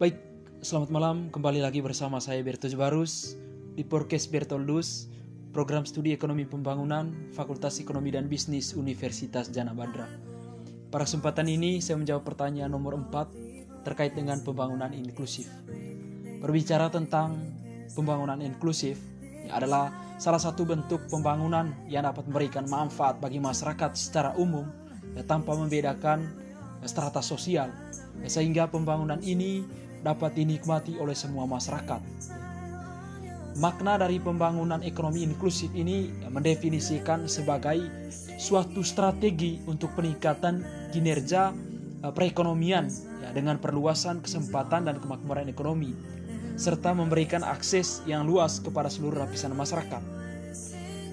[0.00, 0.16] Baik,
[0.64, 1.16] selamat malam.
[1.28, 3.36] Kembali lagi bersama saya Bertus Barus
[3.76, 5.12] di podcast Bertoldus,
[5.52, 10.08] program studi ekonomi pembangunan, Fakultas Ekonomi dan Bisnis Universitas Jana Bandra.
[10.88, 15.52] Pada kesempatan ini saya menjawab pertanyaan nomor 4 terkait dengan pembangunan inklusif.
[16.40, 17.36] Berbicara tentang
[17.92, 18.96] pembangunan inklusif
[19.52, 24.64] adalah salah satu bentuk pembangunan yang dapat memberikan manfaat bagi masyarakat secara umum
[25.12, 26.48] ya, tanpa membedakan
[26.88, 27.68] strata sosial
[28.24, 29.60] ya, sehingga pembangunan ini
[30.00, 32.00] dapat dinikmati oleh semua masyarakat.
[33.60, 37.82] Makna dari pembangunan ekonomi inklusif ini mendefinisikan sebagai
[38.40, 40.64] suatu strategi untuk peningkatan
[40.94, 41.52] kinerja
[42.06, 42.88] eh, perekonomian
[43.20, 45.92] ya, dengan perluasan kesempatan dan kemakmuran ekonomi
[46.60, 50.02] serta memberikan akses yang luas kepada seluruh lapisan masyarakat.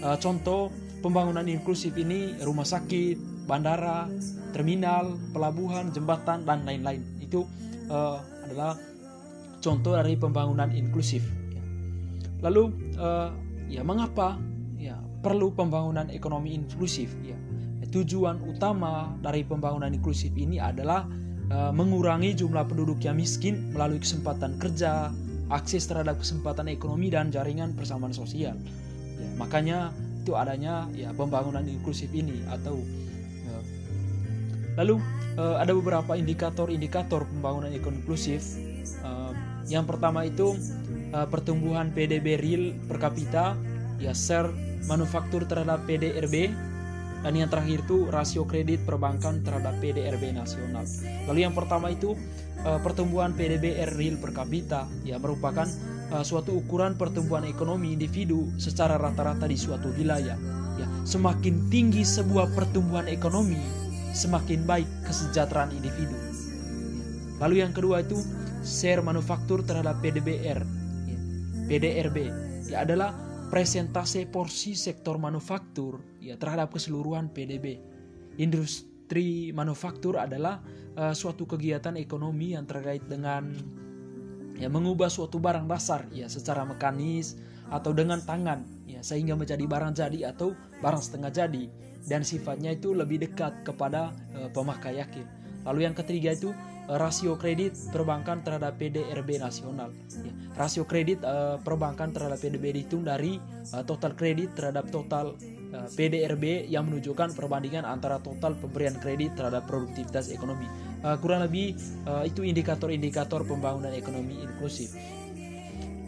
[0.00, 0.72] Uh, contoh
[1.04, 4.08] pembangunan inklusif ini rumah sakit, bandara,
[4.56, 7.04] terminal, pelabuhan, jembatan dan lain-lain.
[7.20, 7.44] Itu
[7.92, 8.76] uh, adalah
[9.58, 11.24] contoh dari pembangunan inklusif.
[12.44, 13.32] Lalu uh,
[13.72, 14.36] ya mengapa
[14.76, 17.08] ya perlu pembangunan ekonomi inklusif?
[17.24, 17.34] Ya
[17.94, 21.06] tujuan utama dari pembangunan inklusif ini adalah
[21.54, 25.14] uh, mengurangi jumlah penduduk yang miskin melalui kesempatan kerja,
[25.54, 28.58] akses terhadap kesempatan ekonomi dan jaringan persamaan sosial.
[29.14, 29.94] Ya, makanya
[30.26, 32.82] itu adanya ya pembangunan inklusif ini atau
[33.46, 33.58] ya.
[34.82, 34.98] lalu
[35.38, 38.56] uh, ada beberapa indikator-indikator pembangunan ekonomi inklusif.
[39.04, 39.32] Uh,
[39.68, 40.56] yang pertama itu
[41.14, 43.56] uh, pertumbuhan PDB real per kapita,
[44.02, 44.50] ya share
[44.84, 46.52] manufaktur terhadap PDRB,
[47.24, 50.84] dan yang terakhir itu rasio kredit perbankan terhadap PDRB nasional.
[51.24, 52.12] Lalu yang pertama itu
[52.68, 55.64] uh, pertumbuhan PDBR real per kapita ya merupakan
[56.12, 60.36] uh, suatu ukuran pertumbuhan ekonomi individu secara rata-rata di suatu wilayah.
[60.76, 63.62] Ya, semakin tinggi sebuah pertumbuhan ekonomi,
[64.14, 66.14] semakin baik kesejahteraan individu.
[67.42, 68.16] Lalu yang kedua itu
[68.62, 70.62] share manufaktur terhadap PDBR,
[71.66, 72.18] PDRB,
[72.70, 73.12] ya adalah
[73.50, 77.76] presentase porsi sektor manufaktur ya terhadap keseluruhan PDB.
[78.38, 80.62] Industri manufaktur adalah
[80.96, 83.50] uh, suatu kegiatan ekonomi yang terkait dengan
[84.54, 87.34] ya mengubah suatu barang dasar ya secara mekanis
[87.72, 91.64] atau dengan tangan ya sehingga menjadi barang jadi atau barang setengah jadi
[92.04, 95.24] dan sifatnya itu lebih dekat kepada uh, pemakai yakin.
[95.64, 96.52] Lalu yang ketiga itu
[96.84, 99.88] rasio kredit perbankan terhadap PDRB nasional.
[100.20, 103.40] Ya, rasio kredit uh, perbankan terhadap PDB dihitung dari
[103.72, 105.32] uh, total kredit terhadap total
[105.72, 110.68] uh, PDRB yang menunjukkan perbandingan antara total pemberian kredit terhadap produktivitas ekonomi.
[111.00, 111.72] Uh, kurang lebih
[112.04, 114.92] uh, itu indikator-indikator pembangunan ekonomi inklusif.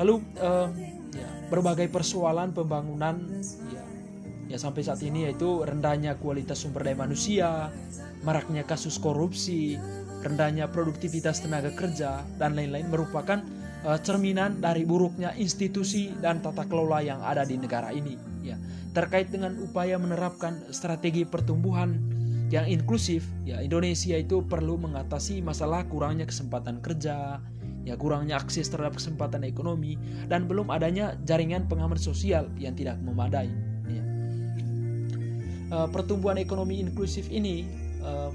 [0.00, 0.72] Lalu uh,
[1.16, 3.20] ya, berbagai persoalan pembangunan
[3.72, 3.82] ya,
[4.52, 7.72] ya sampai saat ini yaitu rendahnya kualitas sumber daya manusia,
[8.24, 9.80] maraknya kasus korupsi,
[10.22, 13.42] rendahnya produktivitas tenaga kerja, dan lain-lain merupakan
[13.84, 18.16] uh, cerminan dari buruknya institusi dan tata kelola yang ada di negara ini.
[18.42, 18.58] Ya,
[18.90, 21.98] terkait dengan upaya menerapkan strategi pertumbuhan
[22.52, 27.40] yang inklusif, ya Indonesia itu perlu mengatasi masalah kurangnya kesempatan kerja,
[27.82, 29.98] ya kurangnya akses terhadap kesempatan ekonomi,
[30.30, 33.50] dan belum adanya jaringan pengaman sosial yang tidak memadai.
[33.90, 34.02] Ya.
[35.72, 37.66] Uh, pertumbuhan ekonomi inklusif ini
[38.04, 38.30] uh,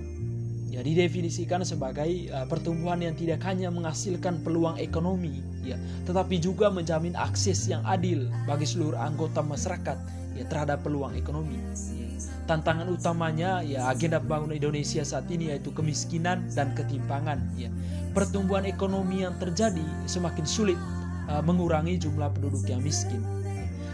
[0.67, 7.15] ya didefinisikan sebagai uh, pertumbuhan yang tidak hanya menghasilkan peluang ekonomi ya tetapi juga menjamin
[7.15, 9.97] akses yang adil bagi seluruh anggota masyarakat
[10.37, 11.57] ya terhadap peluang ekonomi.
[12.47, 17.67] Tantangan utamanya ya agenda pembangunan Indonesia saat ini yaitu kemiskinan dan ketimpangan ya
[18.15, 20.79] pertumbuhan ekonomi yang terjadi semakin sulit
[21.27, 23.21] uh, mengurangi jumlah penduduk yang miskin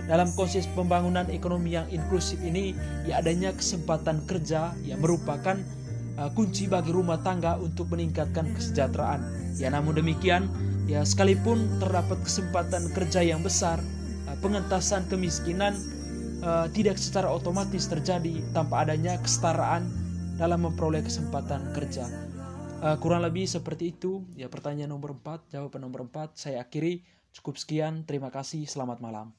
[0.04, 2.76] dalam proses pembangunan ekonomi yang inklusif ini
[3.08, 5.56] ya adanya kesempatan kerja yang merupakan
[6.20, 9.24] uh, kunci bagi rumah tangga untuk meningkatkan kesejahteraan.
[9.58, 10.50] Ya namun demikian,
[10.90, 13.80] ya sekalipun terdapat kesempatan kerja yang besar,
[14.28, 15.72] uh, pengentasan kemiskinan
[16.44, 19.88] uh, tidak secara otomatis terjadi tanpa adanya kesetaraan
[20.38, 22.06] dalam memperoleh kesempatan kerja.
[22.84, 24.22] Uh, kurang lebih seperti itu.
[24.36, 27.02] Ya pertanyaan nomor 4, jawaban nomor 4 saya akhiri.
[27.34, 29.34] Cukup sekian, terima kasih, selamat malam.